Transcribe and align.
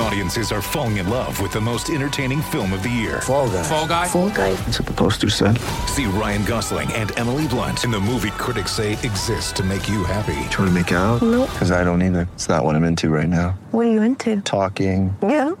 Audiences 0.00 0.50
are 0.50 0.62
falling 0.62 0.96
in 0.96 1.10
love 1.10 1.40
with 1.42 1.52
the 1.52 1.60
most 1.60 1.90
entertaining 1.90 2.40
film 2.40 2.72
of 2.72 2.82
the 2.82 2.88
year. 2.88 3.20
Fall 3.20 3.48
guy. 3.48 3.62
Fall 3.62 3.86
guy. 3.86 4.08
Fall 4.08 4.30
guy. 4.30 4.54
That's 4.54 4.80
what 4.80 4.88
the 4.88 4.94
poster 4.94 5.28
said. 5.28 5.58
See 5.88 6.06
Ryan 6.06 6.42
Gosling 6.46 6.90
and 6.94 7.16
Emily 7.18 7.46
Blunt 7.46 7.84
in 7.84 7.90
the 7.90 8.00
movie 8.00 8.30
critics 8.30 8.72
say 8.72 8.92
exists 8.92 9.52
to 9.52 9.62
make 9.62 9.88
you 9.90 10.02
happy. 10.04 10.40
Trying 10.50 10.68
to 10.68 10.70
make 10.70 10.90
it 10.90 10.94
out? 10.94 11.20
Nope. 11.20 11.50
Because 11.50 11.70
I 11.70 11.84
don't 11.84 12.02
either. 12.02 12.26
It's 12.32 12.48
not 12.48 12.64
what 12.64 12.76
I'm 12.76 12.84
into 12.84 13.10
right 13.10 13.28
now. 13.28 13.50
What 13.72 13.86
are 13.86 13.90
you 13.90 14.00
into? 14.02 14.40
Talking. 14.40 15.14
Yeah. 15.22 15.50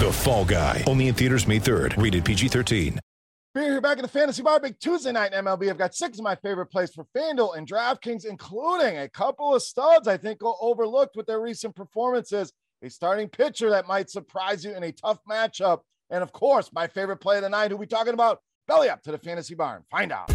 The 0.00 0.10
Fall 0.10 0.46
Guy. 0.46 0.82
Only 0.86 1.08
in 1.08 1.14
theaters 1.14 1.46
May 1.46 1.60
3rd. 1.60 2.02
Rated 2.02 2.24
PG-13. 2.24 2.98
Beer 3.52 3.64
here 3.64 3.80
back 3.82 3.98
in 3.98 4.02
the 4.02 4.08
Fantasy 4.08 4.42
Bar. 4.42 4.60
Big 4.60 4.78
Tuesday 4.80 5.12
night 5.12 5.34
in 5.34 5.44
MLB. 5.44 5.68
I've 5.68 5.76
got 5.76 5.94
six 5.94 6.16
of 6.18 6.24
my 6.24 6.36
favorite 6.36 6.66
plays 6.66 6.94
for 6.94 7.04
FanDuel 7.14 7.58
and 7.58 7.68
DraftKings, 7.68 8.24
including 8.24 8.96
a 8.98 9.08
couple 9.10 9.54
of 9.54 9.62
studs 9.62 10.08
I 10.08 10.16
think 10.16 10.38
go 10.38 10.56
overlooked 10.60 11.16
with 11.16 11.26
their 11.26 11.40
recent 11.40 11.76
performances. 11.76 12.52
A 12.82 12.88
starting 12.88 13.28
pitcher 13.28 13.68
that 13.68 13.86
might 13.86 14.08
surprise 14.08 14.64
you 14.64 14.74
in 14.74 14.82
a 14.82 14.90
tough 14.90 15.18
matchup. 15.28 15.80
And 16.08 16.22
of 16.22 16.32
course, 16.32 16.70
my 16.72 16.86
favorite 16.86 17.18
play 17.18 17.36
of 17.36 17.42
the 17.42 17.50
night. 17.50 17.70
Who 17.70 17.76
we 17.76 17.84
talking 17.84 18.14
about? 18.14 18.40
Belly 18.66 18.88
up 18.88 19.02
to 19.02 19.12
the 19.12 19.18
Fantasy 19.18 19.54
Bar. 19.54 19.82
Find 19.90 20.10
out. 20.10 20.32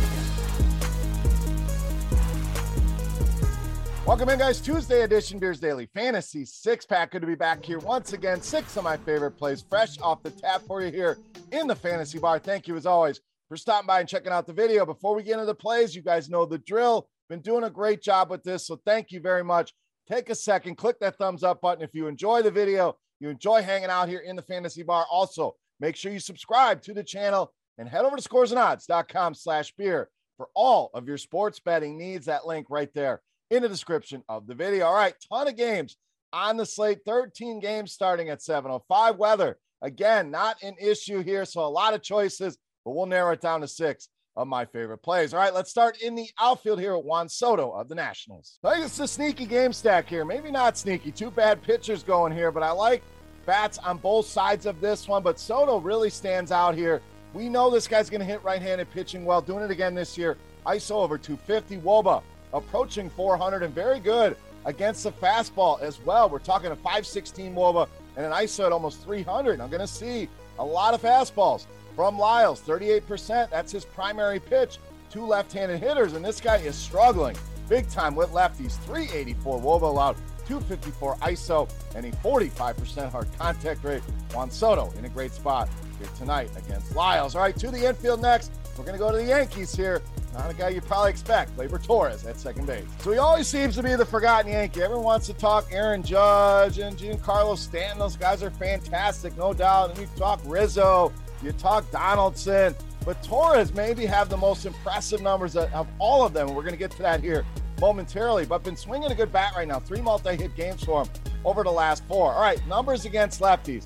Welcome 4.05 4.29
in, 4.29 4.38
guys. 4.38 4.61
Tuesday 4.61 5.01
edition 5.01 5.39
Beers 5.39 5.59
Daily 5.59 5.88
Fantasy 5.95 6.45
six 6.45 6.85
pack. 6.85 7.13
Good 7.13 7.21
to 7.21 7.27
be 7.27 7.33
back 7.33 7.66
here 7.66 7.79
once 7.79 8.13
again. 8.13 8.39
Six 8.41 8.77
of 8.77 8.83
my 8.83 8.97
favorite 8.97 9.31
plays 9.31 9.66
fresh 9.67 10.00
off 10.00 10.22
the 10.22 10.29
tap 10.29 10.62
for 10.67 10.83
you 10.83 10.91
here 10.91 11.17
in 11.51 11.66
the 11.66 11.75
Fantasy 11.75 12.19
Bar. 12.19 12.38
Thank 12.38 12.67
you, 12.67 12.75
as 12.75 12.85
always, 12.85 13.22
for 13.50 13.57
stopping 13.57 13.88
by 13.88 14.01
and 14.01 14.07
checking 14.07 14.31
out 14.31 14.45
the 14.45 14.53
video. 14.53 14.85
Before 14.85 15.16
we 15.16 15.23
get 15.23 15.33
into 15.33 15.47
the 15.47 15.56
plays, 15.56 15.95
you 15.95 16.03
guys 16.03 16.29
know 16.29 16.45
the 16.45 16.59
drill. 16.59 17.09
Been 17.27 17.41
doing 17.41 17.63
a 17.63 17.72
great 17.72 18.03
job 18.03 18.29
with 18.29 18.44
this. 18.44 18.67
So 18.67 18.79
thank 18.85 19.12
you 19.12 19.19
very 19.19 19.44
much. 19.44 19.73
Take 20.07 20.29
a 20.29 20.35
second, 20.35 20.75
click 20.75 20.99
that 20.99 21.17
thumbs 21.17 21.43
up 21.43 21.61
button 21.61 21.83
if 21.83 21.93
you 21.93 22.07
enjoy 22.07 22.41
the 22.43 22.51
video, 22.51 22.97
you 23.19 23.29
enjoy 23.29 23.63
hanging 23.63 23.89
out 23.89 24.07
here 24.07 24.19
in 24.19 24.35
the 24.35 24.41
Fantasy 24.41 24.83
Bar. 24.83 25.05
Also, 25.09 25.55
make 25.79 25.95
sure 25.95 26.11
you 26.11 26.19
subscribe 26.19 26.81
to 26.83 26.93
the 26.93 27.03
channel 27.03 27.51
and 27.77 27.89
head 27.89 28.05
over 28.05 28.15
to 28.15 28.21
scoresandodds.com 28.21 29.33
slash 29.33 29.73
beer 29.77 30.09
for 30.38 30.49
all 30.53 30.91
of 30.94 31.07
your 31.07 31.17
sports 31.17 31.59
betting 31.59 31.97
needs. 31.97 32.27
That 32.27 32.45
link 32.45 32.67
right 32.69 32.94
there 32.94 33.21
in 33.49 33.63
the 33.63 33.69
description 33.69 34.23
of 34.29 34.47
the 34.47 34.55
video. 34.55 34.85
All 34.85 34.94
right, 34.94 35.15
ton 35.31 35.47
of 35.47 35.55
games 35.55 35.97
on 36.33 36.57
the 36.57 36.65
slate, 36.65 36.99
13 37.05 37.59
games 37.59 37.91
starting 37.91 38.29
at 38.29 38.39
7.05. 38.39 39.17
Weather, 39.17 39.57
again, 39.81 40.29
not 40.29 40.61
an 40.61 40.75
issue 40.79 41.23
here, 41.23 41.45
so 41.45 41.61
a 41.61 41.67
lot 41.67 41.94
of 41.94 42.03
choices, 42.03 42.57
but 42.83 42.91
we'll 42.91 43.05
narrow 43.05 43.31
it 43.31 43.41
down 43.41 43.61
to 43.61 43.67
six 43.67 44.09
of 44.38 44.47
my 44.47 44.66
favorite 44.66 44.97
plays. 44.97 45.34
All 45.34 45.40
right, 45.40 45.53
let's 45.53 45.69
start 45.69 46.01
in 46.01 46.16
the 46.16 46.29
outfield 46.40 46.79
here 46.79 46.96
with 46.96 47.06
Juan 47.06 47.29
Soto 47.29 47.72
of 47.72 47.88
the 47.88 47.96
Nationals. 47.96 48.59
I 48.63 48.73
think 48.73 48.85
it's 48.85 49.00
a 49.00 49.07
sneaky 49.07 49.46
game 49.46 49.72
stack 49.72 50.07
here. 50.07 50.25
Maybe 50.25 50.51
not 50.51 50.78
sneaky. 50.78 51.12
Two 51.12 51.31
bad 51.31 51.62
pitchers 51.62 52.03
going 52.03 52.34
here, 52.34 52.51
but 52.51 52.63
I 52.63 52.72
like 52.72 53.01
bats 53.45 53.78
on 53.78 53.97
both 53.97 54.25
sides 54.25 54.66
of 54.66 54.81
this 54.81 55.07
one. 55.07 55.24
But 55.24 55.40
Soto 55.40 55.79
really 55.79 56.09
stands 56.09 56.51
out 56.51 56.75
here. 56.75 57.01
We 57.34 57.50
know 57.50 57.69
this 57.69 57.88
guy's 57.88 58.09
going 58.09 58.19
to 58.19 58.25
hit 58.25 58.44
right-handed 58.44 58.91
pitching 58.91 59.25
well. 59.25 59.41
Doing 59.41 59.63
it 59.63 59.72
again 59.72 59.95
this 59.95 60.18
year. 60.18 60.38
ISO 60.66 60.95
over 60.95 61.18
250. 61.18 61.78
Woba 61.78 62.22
approaching 62.53 63.09
400 63.09 63.63
and 63.63 63.74
very 63.74 64.00
good 64.00 64.35
against 64.66 65.03
the 65.03 65.12
fastball 65.12 65.81
as 65.81 66.00
well. 66.01 66.29
We're 66.29 66.40
talking 66.40 66.72
a 66.72 66.75
516 66.75 67.53
Woba 67.53 67.88
and 68.18 68.25
an 68.25 68.31
ISO 68.31 68.66
at 68.66 68.72
almost 68.72 69.01
300. 69.03 69.62
I'm 69.62 69.69
going 69.69 69.81
to 69.81 69.88
see 69.88 70.28
a 70.59 70.66
lot 70.66 70.94
of 70.94 71.01
fastballs 71.01 71.68
from 71.95 72.19
Lyles, 72.19 72.61
38%. 72.61 73.50
That's 73.50 73.72
his 73.72 73.85
primary 73.85 74.39
pitch. 74.39 74.79
Two 75.09 75.25
left-handed 75.25 75.79
hitters, 75.79 76.13
and 76.13 76.25
this 76.25 76.41
guy 76.41 76.57
is 76.57 76.75
struggling 76.75 77.38
big 77.69 77.89
time 77.89 78.16
with 78.16 78.29
lefties. 78.31 78.78
384 78.85 79.59
Woba 79.59 79.83
allowed, 79.83 80.16
254 80.47 81.16
ISO, 81.17 81.69
and 81.95 82.06
a 82.06 82.11
45% 82.17 83.11
hard 83.11 83.28
contact 83.38 83.83
rate. 83.83 84.03
Juan 84.33 84.51
Soto 84.51 84.91
in 84.97 85.06
a 85.06 85.09
great 85.09 85.31
spot 85.31 85.69
here 86.00 86.09
tonight 86.17 86.50
against 86.57 86.95
Lyles. 86.95 87.35
All 87.35 87.41
right, 87.41 87.56
to 87.57 87.72
the 87.72 87.88
infield 87.88 88.22
next. 88.22 88.51
We're 88.77 88.83
going 88.83 88.97
to 88.97 89.00
go 89.00 89.09
to 89.12 89.17
the 89.17 89.25
Yankees 89.25 89.73
here. 89.73 90.01
Not 90.33 90.51
a 90.51 90.53
guy 90.53 90.67
you 90.67 90.81
probably 90.81 91.12
expect, 91.12 91.56
Gleyber 91.56 91.81
Torres 91.81 92.25
at 92.25 92.38
second 92.38 92.67
base. 92.67 92.83
So 93.00 93.13
he 93.13 93.17
always 93.17 93.47
seems 93.47 93.73
to 93.75 93.83
be 93.83 93.95
the 93.95 94.06
forgotten 94.06 94.51
Yankee. 94.51 94.83
Everyone 94.83 95.06
wants 95.06 95.27
to 95.27 95.33
talk 95.33 95.66
Aaron 95.72 96.03
Judge 96.03 96.79
and 96.79 96.97
Giancarlo 96.97 97.57
Stanton. 97.57 98.00
Those 98.00 98.17
guys 98.17 98.44
are 98.44 98.51
fantastic, 98.51 99.38
no 99.38 99.53
doubt. 99.53 99.91
And 99.91 100.00
you 100.00 100.07
talk 100.17 100.41
Rizzo, 100.44 101.13
you 101.45 101.51
talk 101.53 101.89
Donaldson, 101.91 102.75
but 103.06 103.22
Torres 103.23 103.73
maybe 103.73 104.06
have 104.06 104.29
the 104.29 104.38
most 104.38 104.66
impressive 104.66 105.22
numbers 105.22 105.56
of 105.56 105.88
all 106.00 106.25
of 106.25 106.33
them. 106.33 106.47
We're 106.50 106.63
going 106.63 106.73
to 106.73 106.79
get 106.79 106.91
to 106.91 107.01
that 107.03 107.22
here 107.22 107.45
momentarily, 107.79 108.45
but 108.45 108.63
been 108.63 108.75
swinging 108.75 109.11
a 109.11 109.16
good 109.16 109.31
bat 109.31 109.53
right 109.56 109.67
now. 109.67 109.79
Three 109.79 110.01
multi-hit 110.01 110.56
games 110.56 110.83
for 110.83 111.03
him 111.03 111.09
over 111.45 111.63
the 111.63 111.72
last 111.72 112.03
four. 112.06 112.33
All 112.33 112.41
right, 112.41 112.66
numbers 112.67 113.06
against 113.06 113.41
lefties. 113.41 113.85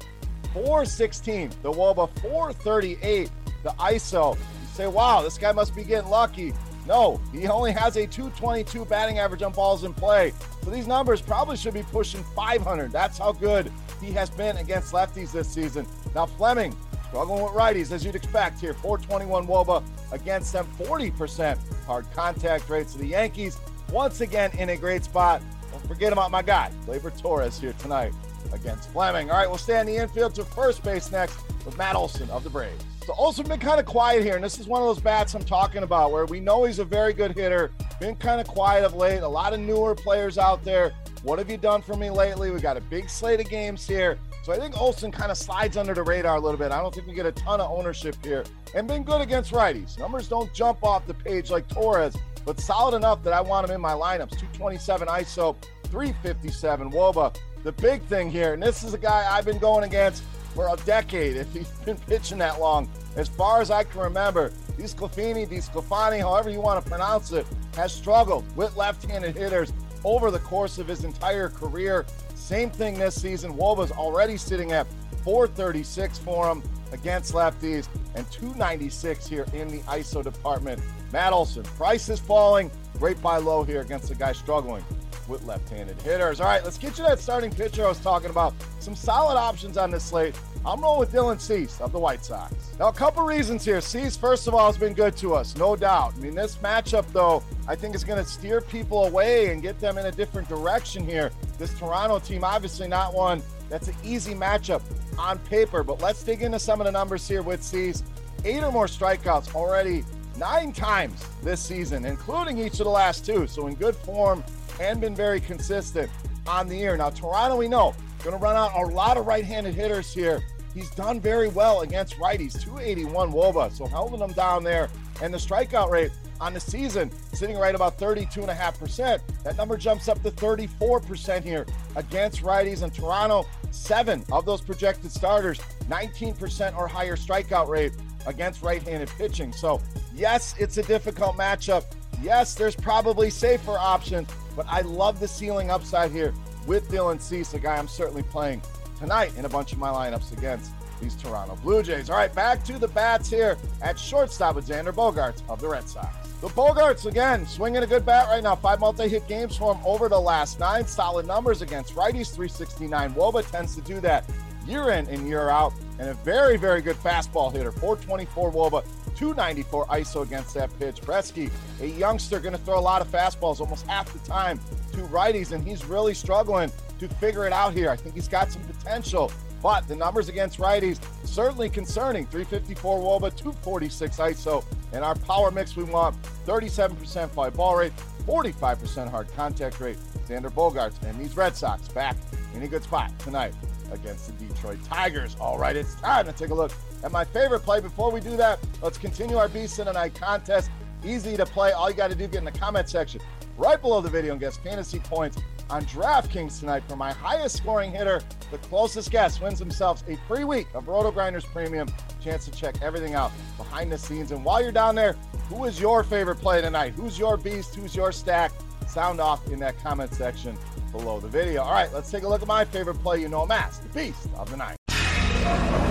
416, 0.53 1.50
the 1.62 1.72
Woba 1.72 2.09
438, 2.22 3.30
the 3.64 3.70
ISO. 3.72 4.36
You 4.36 4.41
say, 4.74 4.88
wow, 4.88 5.22
this 5.22 5.38
guy 5.38 5.52
must 5.52 5.76
be 5.76 5.84
getting 5.84 6.09
lucky. 6.09 6.53
No, 6.88 7.22
he 7.31 7.47
only 7.47 7.72
has 7.74 7.97
a 7.97 8.08
222 8.08 8.86
batting 8.86 9.20
average 9.20 9.44
on 9.44 9.52
balls 9.52 9.84
in 9.84 9.94
play. 9.94 10.34
So 10.64 10.72
these 10.72 10.88
numbers 10.88 11.22
probably 11.22 11.58
should 11.58 11.74
be 11.74 11.84
pushing 11.84 12.24
500. 12.36 12.91
That's 12.91 13.18
how 13.18 13.34
good 13.34 13.72
he 14.02 14.12
has 14.14 14.30
been 14.30 14.58
against 14.58 14.94
lefties 14.94 15.31
this 15.31 15.47
season. 15.50 15.86
Now, 16.16 16.26
Fleming 16.26 16.76
struggling 17.09 17.44
with 17.44 17.53
righties, 17.53 17.92
as 17.92 18.06
you'd 18.06 18.16
expect 18.16 18.62
here. 18.62 18.74
421 18.74 19.47
Woba 19.47 19.84
against 20.12 20.53
them, 20.53 20.68
40% 20.78 21.58
hard 21.86 22.09
contact 22.12 22.70
rates. 22.70 22.94
So 22.94 23.00
the 23.00 23.08
Yankees, 23.08 23.58
once 23.92 24.22
again, 24.22 24.52
in 24.58 24.70
a 24.70 24.78
great 24.78 25.03
spot. 25.03 25.41
Don't 25.72 25.85
forget 25.88 26.14
about 26.14 26.32
my 26.32 26.41
guy, 26.41 26.72
Gleyber 26.85 27.20
Torres, 27.20 27.59
here 27.59 27.73
tonight 27.73 28.14
against 28.53 28.90
Fleming. 28.91 29.29
All 29.29 29.38
right, 29.38 29.47
we'll 29.47 29.58
stay 29.58 29.79
in 29.79 29.88
the 29.88 29.97
infield 29.97 30.35
to 30.35 30.44
first 30.44 30.84
base 30.84 31.11
next 31.11 31.38
with 31.66 31.78
Matt 31.78 31.96
Olson 31.96 32.29
of 32.29 32.44
the 32.44 32.50
Braves. 32.50 32.84
So 33.06 33.14
Olson 33.17 33.47
been 33.47 33.59
kind 33.59 33.79
of 33.79 33.88
quiet 33.88 34.23
here, 34.23 34.35
and 34.35 34.44
this 34.44 34.59
is 34.59 34.67
one 34.67 34.82
of 34.82 34.88
those 34.88 35.00
bats 35.00 35.34
I'm 35.34 35.44
talking 35.44 35.82
about 35.82 36.11
where 36.11 36.28
we 36.28 36.40
know 36.40 36.66
he's 36.66 36.78
a 36.78 36.85
very 36.85 37.11
good 37.11 37.35
hitter. 37.35 37.72
Been 38.00 38.16
kind 38.16 38.40
of 38.40 38.47
quiet 38.47 38.85
of 38.85 38.94
late. 38.94 39.22
A 39.22 39.28
lot 39.28 39.53
of 39.53 39.59
newer 39.59 39.96
players 39.96 40.38
out 40.38 40.64
there. 40.64 40.94
What 41.23 41.40
have 41.40 41.50
you 41.50 41.58
done 41.58 41.82
for 41.82 41.96
me 41.96 42.11
lately? 42.11 42.52
We 42.52 42.59
got 42.59 42.78
a 42.78 42.82
big 42.82 43.09
slate 43.09 43.40
of 43.40 43.50
games 43.50 43.88
here. 43.88 44.20
So 44.49 44.55
I 44.55 44.57
think 44.57 44.81
Olson 44.81 45.11
kind 45.11 45.29
of 45.29 45.37
slides 45.37 45.78
under 45.78 45.93
the 45.93 46.01
radar 46.01 46.37
a 46.37 46.40
little 46.40 46.57
bit. 46.57 46.72
I 46.72 46.81
don't 46.81 46.91
think 46.91 47.05
we 47.05 47.13
get 47.13 47.28
a 47.28 47.31
ton 47.31 47.61
of 47.61 47.69
ownership 47.69 48.16
here. 48.25 48.43
And 48.73 48.87
been 48.87 49.03
good 49.03 49.22
against 49.22 49.51
righties. 49.51 49.99
Numbers 49.99 50.28
don't 50.28 50.51
jump 50.55 50.84
off 50.84 51.05
the 51.05 51.13
page 51.13 51.51
like 51.51 51.67
Torres, 51.67 52.17
but 52.47 52.59
solid 52.59 52.96
enough 52.96 53.22
that 53.25 53.34
I 53.34 53.41
want 53.41 53.69
him 53.69 53.75
in 53.75 53.79
my 53.79 53.91
lineups. 53.91 54.31
227 54.31 55.07
ISO, 55.07 55.55
357 55.84 56.91
Woba. 56.91 57.37
The 57.61 57.73
big 57.73 58.01
thing 58.05 58.31
here, 58.31 58.55
and 58.55 58.63
this 58.63 58.81
is 58.81 58.96
a 58.96 58.97
guy 58.97 59.28
I've 59.29 59.46
been 59.46 59.59
going 59.59 59.84
against 59.84 60.23
for 60.55 60.73
a 60.73 60.78
decade, 60.78 61.37
if 61.37 61.53
he's 61.53 61.69
been 61.85 61.97
pitching 61.97 62.40
that 62.40 62.59
long. 62.59 62.90
As 63.17 63.28
far 63.28 63.61
as 63.61 63.69
I 63.69 63.84
can 63.84 64.01
remember, 64.01 64.49
DeSclafani, 64.79 65.47
DeSclafani, 65.47 66.22
however 66.22 66.49
you 66.49 66.59
want 66.59 66.84
to 66.84 66.90
pronounce 66.90 67.31
it, 67.34 67.46
has 67.75 67.93
struggled 67.93 68.46
with 68.57 68.75
left-handed 68.75 69.37
hitters 69.37 69.72
over 70.03 70.31
the 70.31 70.40
course 70.40 70.79
of 70.79 70.87
his 70.87 71.03
entire 71.03 71.49
career. 71.49 72.07
Same 72.49 72.72
thing 72.72 72.97
this 72.97 73.13
season. 73.13 73.55
Woba's 73.55 73.91
already 73.91 74.35
sitting 74.35 74.72
at 74.72 74.87
436 75.23 76.17
for 76.17 76.49
him 76.49 76.63
against 76.91 77.35
lefties 77.35 77.87
and 78.16 78.25
296 78.31 79.28
here 79.28 79.46
in 79.53 79.67
the 79.67 79.81
ISO 79.81 80.23
department. 80.23 80.81
Matt 81.13 81.31
Olson, 81.31 81.61
price 81.61 82.09
is 82.09 82.19
falling. 82.19 82.72
Great 82.97 83.22
buy 83.22 83.37
low 83.37 83.63
here 83.63 83.81
against 83.81 84.09
a 84.09 84.16
guy 84.16 84.31
struggling 84.31 84.84
with 85.28 85.43
left-handed 85.43 86.01
hitters. 86.01 86.41
All 86.41 86.47
right, 86.47 86.63
let's 86.63 86.79
get 86.79 86.97
you 86.97 87.03
that 87.03 87.19
starting 87.19 87.51
pitcher 87.51 87.85
I 87.85 87.90
was 87.90 87.99
talking 87.99 88.31
about. 88.31 88.55
Some 88.79 88.96
solid 88.96 89.37
options 89.37 89.78
on 89.78 89.91
this 89.91 90.03
slate. 90.03 90.35
I'm 90.66 90.81
rolling 90.81 91.01
with 91.01 91.13
Dylan 91.13 91.40
Cease 91.40 91.79
of 91.79 91.91
the 91.91 91.99
White 91.99 92.25
Sox. 92.25 92.53
Now, 92.79 92.87
a 92.87 92.93
couple 92.93 93.23
reasons 93.23 93.63
here. 93.63 93.79
Cease, 93.79 94.17
first 94.17 94.47
of 94.47 94.55
all, 94.55 94.66
has 94.66 94.78
been 94.78 94.93
good 94.93 95.16
to 95.17 95.35
us, 95.35 95.55
no 95.55 95.75
doubt. 95.75 96.16
I 96.17 96.19
mean, 96.19 96.34
this 96.34 96.55
matchup, 96.57 97.05
though, 97.13 97.43
I 97.70 97.76
think 97.76 97.94
is 97.94 98.04
going 98.04 98.22
to 98.22 98.28
steer 98.28 98.62
people 98.62 99.06
away 99.06 99.52
and 99.52 99.62
get 99.62 99.80
them 99.80 100.00
in 100.00 100.08
a 100.08 100.12
different 100.12 100.50
direction 100.50 101.06
here. 101.08 101.32
This 101.60 101.72
Toronto 101.78 102.18
team, 102.18 102.44
obviously 102.44 102.88
not 102.88 103.14
one 103.14 103.44
that's 103.70 103.88
an 103.88 103.96
easy 104.04 104.34
matchup 104.34 104.82
on 105.20 105.38
paper, 105.38 105.84
but 105.84 106.02
let's 106.02 106.24
dig 106.24 106.42
into 106.42 106.58
some 106.58 106.82
of 106.82 106.86
the 106.86 106.92
numbers 106.92 107.28
here 107.28 107.44
with 107.44 107.62
Cease. 107.62 108.02
Eight 108.44 108.64
or 108.64 108.72
more 108.72 108.88
strikeouts 108.88 109.54
already 109.54 110.04
nine 110.36 110.74
times 110.74 111.24
this 111.44 111.62
season, 111.62 112.06
including 112.06 112.58
each 112.58 112.74
of 112.74 112.86
the 112.86 112.90
last 112.90 113.24
two. 113.24 113.46
So 113.46 113.68
in 113.68 113.76
good 113.76 113.96
form 113.96 114.44
and 114.82 115.00
been 115.00 115.14
very 115.14 115.40
consistent 115.40 116.10
on 116.48 116.68
the 116.68 116.76
year. 116.76 116.98
Now, 116.98 117.12
Toronto, 117.12 117.56
we 117.56 117.68
know, 117.68 117.94
going 118.24 118.36
to 118.36 118.42
run 118.42 118.56
out 118.56 118.72
a 118.82 118.88
lot 118.88 119.16
of 119.16 119.28
right 119.28 119.46
handed 119.46 119.76
hitters 119.76 120.12
here. 120.12 120.42
He's 120.74 120.90
done 120.92 121.20
very 121.20 121.48
well 121.50 121.82
against 121.82 122.18
righties, 122.18 122.54
281 122.62 123.32
Woba. 123.32 123.72
So 123.72 123.88
holding 123.88 124.20
him 124.20 124.34
down 124.34 124.64
there. 124.64 124.90
And 125.22 125.34
the 125.34 125.38
strikeout 125.38 125.90
rate 125.90 126.12
on 126.40 126.54
the 126.54 126.60
season 126.60 127.12
sitting 127.34 127.58
right 127.58 127.76
about 127.76 127.98
32.5%. 127.98 129.20
That 129.44 129.58
number 129.58 129.78
jumps 129.78 130.08
up 130.08 130.22
to 130.24 130.32
34% 130.32 131.44
here 131.44 131.66
against 131.96 132.42
righties. 132.42 132.84
in 132.84 132.92
Toronto, 132.92 133.46
seven 133.72 134.24
of 134.32 134.46
those 134.46 134.62
projected 134.62 135.12
starters, 135.12 135.60
19% 135.90 136.78
or 136.78 136.88
higher 136.88 137.16
strikeout 137.16 137.68
rate 137.68 137.94
against 138.28 138.62
right 138.62 138.82
handed 138.84 139.10
pitching. 139.10 139.52
So, 139.52 139.82
yes, 140.16 140.56
it's 140.60 140.78
a 140.78 140.84
difficult 140.84 141.36
matchup. 141.36 141.86
Yes, 142.22 142.54
there's 142.54 142.76
probably 142.76 143.30
safer 143.30 143.78
options, 143.78 144.30
but 144.56 144.66
I 144.70 144.82
love 144.82 145.20
the 145.20 145.28
ceiling 145.28 145.72
upside 145.72 146.12
here 146.12 146.34
with 146.68 146.90
Dylan 146.90 147.22
Cease, 147.22 147.54
a 147.54 147.60
guy 147.60 147.78
I'm 147.78 147.88
certainly 147.88 148.24
playing 148.24 148.62
tonight 148.99 149.31
in 149.37 149.46
a 149.46 149.49
bunch 149.49 149.72
of 149.72 149.79
my 149.79 149.90
lineups 149.90 150.37
against 150.37 150.72
these 151.01 151.16
Toronto 151.16 151.55
Blue 151.63 151.81
Jays. 151.81 152.09
All 152.09 152.17
right, 152.17 152.34
back 152.35 152.63
to 152.66 152.78
the 152.78 152.90
bats 152.90 153.29
here 153.29 153.57
at 153.81 153.97
shortstop 153.97 154.55
with 154.55 154.67
Xander 154.67 154.93
Bogaerts 154.93 155.41
of 155.49 155.61
the 155.61 155.67
Red 155.67 155.87
Sox. 155.87 156.07
The 156.41 156.47
Bogaerts 156.47 157.05
again, 157.05 157.46
swinging 157.47 157.84
a 157.84 157.87
good 157.87 158.05
bat 158.05 158.28
right 158.28 158.43
now. 158.43 158.55
Five 158.55 158.79
multi 158.79 159.07
hit 159.07 159.28
games 159.28 159.57
for 159.57 159.73
him 159.73 159.81
over 159.85 160.07
the 160.09 160.19
last 160.19 160.59
nine. 160.59 160.85
Solid 160.85 161.25
numbers 161.25 161.61
against 161.61 161.96
righties, 161.96 162.34
369. 162.34 163.13
Woba 163.13 163.49
tends 163.49 163.75
to 163.75 163.81
do 163.81 163.99
that 164.01 164.29
year 164.67 164.91
in 164.91 165.07
and 165.07 165.28
year 165.28 165.49
out. 165.49 165.73
And 165.97 166.09
a 166.09 166.13
very, 166.13 166.55
very 166.55 166.81
good 166.81 166.96
fastball 166.97 167.51
hitter, 167.51 167.72
424 167.72 168.51
Woba, 168.51 168.84
294 169.17 169.85
ISO 169.87 170.23
against 170.23 170.53
that 170.53 170.78
pitch. 170.79 171.01
Brieske, 171.01 171.51
a 171.81 171.87
youngster, 171.87 172.40
going 172.40 172.53
to 172.53 172.59
throw 172.59 172.79
a 172.79 172.81
lot 172.81 173.01
of 173.01 173.09
fastballs 173.09 173.59
almost 173.59 173.85
half 173.85 174.11
the 174.13 174.19
time 174.19 174.59
to 174.93 174.99
righties, 175.07 175.51
and 175.51 175.67
he's 175.67 175.84
really 175.84 176.13
struggling 176.13 176.72
to 176.99 177.07
figure 177.07 177.46
it 177.46 177.53
out 177.53 177.73
here. 177.73 177.90
I 177.90 177.97
think 177.97 178.16
he's 178.16 178.28
got 178.28 178.51
some 178.51 178.61
potential, 178.90 179.32
but 179.62 179.88
the 179.88 179.96
numbers 179.96 180.30
against 180.30 180.58
righties 180.58 181.00
certainly 181.24 181.70
concerning. 181.70 182.26
354 182.26 183.00
Woba, 183.00 183.36
246 183.36 184.18
ISO, 184.18 184.66
and 184.94 185.03
our 185.03 185.16
power 185.16 185.52
mix 185.52 185.76
we 185.76 185.84
want 185.84 186.16
37% 186.47 187.30
fly 187.30 187.52
ball 187.52 187.76
rate, 187.76 187.94
45% 188.26 189.09
hard 189.12 189.28
contact 189.36 189.80
rate. 189.80 189.97
Xander 190.28 190.52
Bogaerts 190.52 191.02
and 191.03 191.20
these 191.20 191.36
Red 191.36 191.56
Sox 191.56 191.88
back 191.90 192.16
in 192.56 192.64
a 192.64 192.68
good 192.68 192.84
spot 192.84 193.12
tonight 193.20 193.53
against 193.91 194.28
the 194.28 194.46
Detroit 194.46 194.80
Tigers. 194.86 195.35
All 195.40 195.59
right, 195.59 195.76
it's 195.76 195.96
time 195.96 196.26
to 196.26 196.32
take 196.32 196.50
a 196.50 196.53
look 196.53 196.72
at 197.03 197.12
my 197.12 197.26
favorite 197.26 197.62
play. 197.62 197.80
Before 197.80 198.12
we 198.12 198.22
do 198.22 198.38
that, 198.38 198.59
let's 198.82 198.97
continue 198.97 199.38
our 199.38 199.50
Beast 199.50 199.78
in 199.78 199.88
a 199.88 199.94
Night 199.94 200.16
contest. 200.16 200.72
Easy 201.03 201.38
to 201.38 201.46
play. 201.46 201.72
All 201.72 201.90
you 201.90 201.96
got 201.96 202.09
to 202.09 202.16
do 202.16 202.28
get 202.28 202.40
in 202.40 202.46
the 202.46 202.52
comment 202.52 202.90
section 202.90 203.22
right 203.58 203.82
below 203.82 204.02
the 204.02 204.09
video 204.09 204.32
and 204.32 204.40
guess 204.40 204.58
fantasy 204.58 205.00
points 205.00 205.38
on 205.70 205.86
DraftKings 205.86 206.60
tonight 206.60 206.84
for 206.88 206.96
my 206.96 207.12
highest 207.12 207.58
scoring 207.58 207.92
hitter. 207.92 208.22
The 208.52 208.58
closest 208.58 209.12
guess 209.12 209.40
wins 209.40 209.60
themselves 209.60 210.04
a 210.08 210.16
free 210.28 210.44
week 210.44 210.68
of 210.74 210.86
RotoGrinders 210.86 211.46
Premium. 211.46 211.88
Chance 212.22 212.46
to 212.46 212.52
check 212.52 212.82
everything 212.82 213.14
out 213.14 213.32
behind 213.58 213.92
the 213.92 213.98
scenes. 213.98 214.32
And 214.32 214.44
while 214.44 214.62
you're 214.62 214.72
down 214.72 214.96
there, 214.96 215.14
who 215.48 215.66
is 215.66 215.80
your 215.80 216.04
favorite 216.04 216.38
play 216.38 216.62
tonight? 216.62 216.94
Who's 216.94 217.18
your 217.18 217.38
beast? 217.38 217.76
Who's 217.76 217.96
your 217.96 218.12
stack? 218.12 218.52
Sound 218.88 219.20
off 219.20 219.46
in 219.48 219.60
that 219.60 219.78
comment 219.84 220.14
section 220.14 220.58
below 220.92 221.20
the 221.20 221.28
video. 221.28 221.62
All 221.62 221.72
right, 221.72 221.92
let's 221.94 222.10
take 222.10 222.24
a 222.24 222.28
look 222.28 222.42
at 222.42 222.48
my 222.48 222.66
favorite 222.66 223.00
play. 223.02 223.22
You 223.22 223.30
know 223.30 223.48
as 223.50 223.80
the 223.80 223.90
beast 223.90 224.28
of 224.36 224.50
the 224.50 224.58
night. 224.58 225.89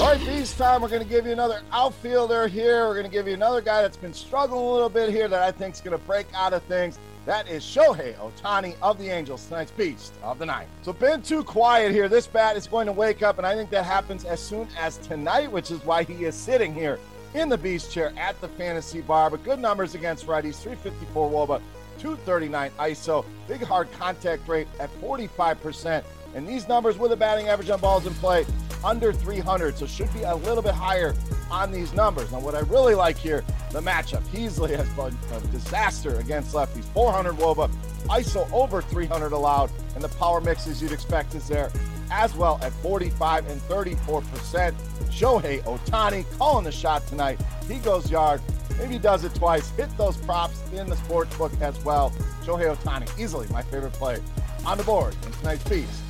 All 0.00 0.12
right, 0.12 0.26
Beast 0.26 0.56
time. 0.56 0.80
We're 0.80 0.88
going 0.88 1.02
to 1.02 1.08
give 1.08 1.26
you 1.26 1.32
another 1.32 1.60
outfielder 1.72 2.46
here. 2.46 2.86
We're 2.86 2.94
going 2.94 3.06
to 3.06 3.10
give 3.10 3.26
you 3.26 3.34
another 3.34 3.60
guy 3.60 3.82
that's 3.82 3.96
been 3.96 4.14
struggling 4.14 4.64
a 4.64 4.72
little 4.72 4.88
bit 4.88 5.10
here 5.10 5.26
that 5.26 5.42
I 5.42 5.50
think 5.50 5.74
is 5.74 5.80
going 5.80 5.98
to 5.98 6.04
break 6.06 6.28
out 6.34 6.52
of 6.52 6.62
things. 6.62 7.00
That 7.26 7.48
is 7.48 7.64
Shohei 7.64 8.14
Ohtani 8.14 8.76
of 8.80 8.96
the 8.98 9.08
Angels, 9.08 9.44
tonight's 9.46 9.72
Beast 9.72 10.12
of 10.22 10.38
the 10.38 10.46
Night. 10.46 10.68
So, 10.82 10.92
been 10.92 11.20
too 11.20 11.42
quiet 11.42 11.90
here. 11.90 12.08
This 12.08 12.28
bat 12.28 12.56
is 12.56 12.68
going 12.68 12.86
to 12.86 12.92
wake 12.92 13.24
up, 13.24 13.38
and 13.38 13.46
I 13.46 13.56
think 13.56 13.70
that 13.70 13.84
happens 13.84 14.24
as 14.24 14.40
soon 14.40 14.68
as 14.78 14.98
tonight, 14.98 15.50
which 15.50 15.72
is 15.72 15.84
why 15.84 16.04
he 16.04 16.26
is 16.26 16.36
sitting 16.36 16.72
here 16.72 17.00
in 17.34 17.48
the 17.48 17.58
Beast 17.58 17.90
chair 17.90 18.12
at 18.16 18.40
the 18.40 18.48
Fantasy 18.50 19.00
Bar. 19.00 19.30
But 19.30 19.42
good 19.42 19.58
numbers 19.58 19.96
against 19.96 20.28
righties 20.28 20.62
354 20.62 21.28
Woba, 21.28 21.60
239 21.98 22.70
ISO, 22.78 23.24
big 23.48 23.64
hard 23.64 23.90
contact 23.98 24.46
rate 24.46 24.68
at 24.78 24.90
45%. 25.00 26.04
And 26.36 26.48
these 26.48 26.68
numbers 26.68 26.98
with 26.98 27.10
a 27.10 27.16
batting 27.16 27.48
average 27.48 27.70
on 27.70 27.80
balls 27.80 28.06
in 28.06 28.14
play 28.14 28.46
under 28.84 29.12
300, 29.12 29.78
so 29.78 29.86
should 29.86 30.12
be 30.12 30.22
a 30.22 30.34
little 30.34 30.62
bit 30.62 30.74
higher 30.74 31.14
on 31.50 31.72
these 31.72 31.92
numbers. 31.92 32.30
Now, 32.30 32.40
what 32.40 32.54
I 32.54 32.60
really 32.60 32.94
like 32.94 33.16
here, 33.16 33.44
the 33.70 33.80
matchup. 33.80 34.22
Heasley 34.28 34.76
has 34.76 34.88
been 34.90 35.16
a 35.36 35.40
disaster 35.48 36.18
against 36.18 36.54
lefties. 36.54 36.84
400 36.92 37.34
Woba, 37.36 37.70
ISO 38.06 38.50
over 38.52 38.82
300 38.82 39.32
allowed, 39.32 39.70
and 39.94 40.02
the 40.02 40.08
power 40.08 40.40
mix, 40.40 40.66
mixes 40.66 40.82
you'd 40.82 40.92
expect 40.92 41.34
is 41.34 41.46
there 41.46 41.70
as 42.10 42.34
well 42.34 42.58
at 42.62 42.72
45 42.74 43.48
and 43.48 43.60
34%. 43.62 44.72
Shohei 45.10 45.62
Ohtani 45.62 46.24
calling 46.38 46.64
the 46.64 46.72
shot 46.72 47.06
tonight. 47.06 47.40
He 47.68 47.78
goes 47.78 48.10
yard. 48.10 48.40
Maybe 48.78 48.94
he 48.94 48.98
does 48.98 49.24
it 49.24 49.34
twice. 49.34 49.70
Hit 49.70 49.94
those 49.96 50.16
props 50.16 50.62
in 50.72 50.88
the 50.88 50.96
sports 50.96 51.36
book 51.36 51.52
as 51.60 51.82
well. 51.84 52.10
Shohei 52.44 52.74
Ohtani, 52.74 53.08
easily 53.18 53.46
my 53.48 53.62
favorite 53.62 53.92
play 53.92 54.20
on 54.64 54.78
the 54.78 54.84
board 54.84 55.14
in 55.26 55.32
tonight's 55.32 55.64
Beast 55.64 56.00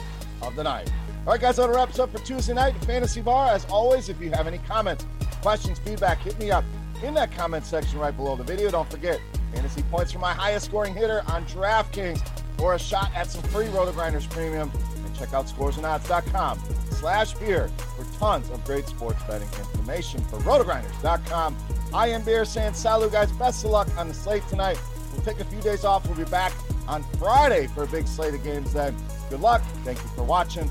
of 0.42 0.54
the 0.56 0.64
Night. 0.64 0.90
All 1.28 1.34
right, 1.34 1.42
guys, 1.42 1.56
that 1.56 1.68
wraps 1.68 1.98
up 1.98 2.10
for 2.10 2.24
Tuesday 2.24 2.54
night 2.54 2.74
Fantasy 2.86 3.20
Bar. 3.20 3.50
As 3.50 3.66
always, 3.66 4.08
if 4.08 4.18
you 4.18 4.30
have 4.30 4.46
any 4.46 4.56
comments, 4.66 5.04
questions, 5.42 5.78
feedback, 5.78 6.16
hit 6.20 6.38
me 6.38 6.50
up 6.50 6.64
in 7.02 7.12
that 7.12 7.30
comment 7.32 7.66
section 7.66 7.98
right 7.98 8.16
below 8.16 8.34
the 8.34 8.42
video. 8.42 8.70
Don't 8.70 8.90
forget, 8.90 9.20
fantasy 9.52 9.82
points 9.90 10.10
for 10.10 10.20
my 10.20 10.32
highest 10.32 10.64
scoring 10.64 10.94
hitter 10.94 11.22
on 11.26 11.44
DraftKings 11.44 12.26
or 12.62 12.76
a 12.76 12.78
shot 12.78 13.14
at 13.14 13.26
some 13.26 13.42
free 13.42 13.66
RotoGrinders 13.66 14.30
Premium. 14.30 14.72
And 15.04 15.14
check 15.14 15.34
out 15.34 15.44
scoresandodds.com 15.48 16.60
slash 16.92 17.34
beer 17.34 17.68
for 17.98 18.18
tons 18.18 18.48
of 18.48 18.64
great 18.64 18.86
sports 18.86 19.22
betting 19.24 19.48
information 19.48 20.24
for 20.30 20.38
rotogrinders.com. 20.38 21.58
I 21.92 22.08
am 22.08 22.22
Beer 22.22 22.46
saying 22.46 22.72
salut, 22.72 23.12
guys. 23.12 23.30
Best 23.32 23.66
of 23.66 23.70
luck 23.70 23.88
on 23.98 24.08
the 24.08 24.14
slate 24.14 24.48
tonight. 24.48 24.80
We'll 25.12 25.20
take 25.26 25.40
a 25.40 25.44
few 25.44 25.60
days 25.60 25.84
off. 25.84 26.06
We'll 26.06 26.16
be 26.16 26.24
back 26.30 26.54
on 26.86 27.02
Friday 27.18 27.66
for 27.66 27.82
a 27.82 27.86
big 27.86 28.08
slate 28.08 28.32
of 28.32 28.42
games 28.42 28.72
then. 28.72 28.96
Good 29.28 29.42
luck. 29.42 29.60
Thank 29.84 29.98
you 29.98 30.08
for 30.16 30.22
watching. 30.22 30.70